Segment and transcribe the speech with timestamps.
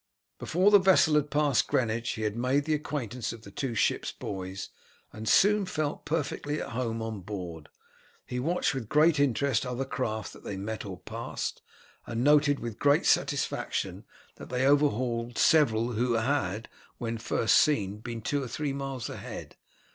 [0.39, 4.11] Before the vessel had passed Greenwich he had made the acquaintance of the two ship's
[4.11, 4.69] boys,
[5.13, 7.69] and soon felt perfectly at home on board.
[8.25, 11.61] He watched with great interest other craft that they met or passed,
[12.07, 14.03] and noted with great satisfaction
[14.37, 19.55] that they overhauled several who had, when first seen, been two or three miles ahead.